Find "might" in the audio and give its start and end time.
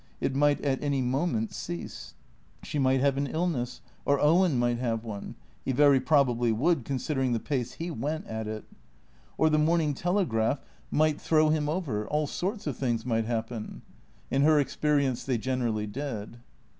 0.33-0.59, 2.79-3.01, 10.89-11.21, 13.05-13.27